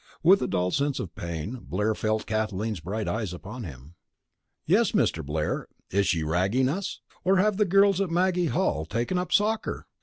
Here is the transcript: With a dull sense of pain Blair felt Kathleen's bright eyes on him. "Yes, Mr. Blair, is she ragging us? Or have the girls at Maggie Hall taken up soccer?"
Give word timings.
With 0.23 0.41
a 0.41 0.47
dull 0.47 0.71
sense 0.71 0.99
of 0.99 1.13
pain 1.13 1.59
Blair 1.61 1.93
felt 1.93 2.25
Kathleen's 2.25 2.79
bright 2.79 3.07
eyes 3.07 3.35
on 3.35 3.63
him. 3.65 3.93
"Yes, 4.65 4.93
Mr. 4.93 5.23
Blair, 5.23 5.67
is 5.91 6.07
she 6.07 6.23
ragging 6.23 6.67
us? 6.69 7.01
Or 7.23 7.37
have 7.37 7.57
the 7.57 7.65
girls 7.65 8.01
at 8.01 8.09
Maggie 8.09 8.47
Hall 8.47 8.87
taken 8.87 9.19
up 9.19 9.31
soccer?" 9.31 9.85